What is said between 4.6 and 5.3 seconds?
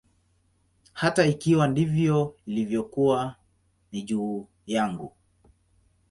yangu.